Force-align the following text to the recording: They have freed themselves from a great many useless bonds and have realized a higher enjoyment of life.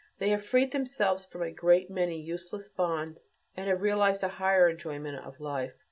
They 0.17 0.29
have 0.29 0.43
freed 0.43 0.71
themselves 0.71 1.25
from 1.25 1.43
a 1.43 1.51
great 1.51 1.91
many 1.91 2.19
useless 2.19 2.67
bonds 2.67 3.23
and 3.55 3.69
have 3.69 3.83
realized 3.83 4.23
a 4.23 4.29
higher 4.29 4.67
enjoyment 4.67 5.19
of 5.19 5.39
life. 5.39 5.73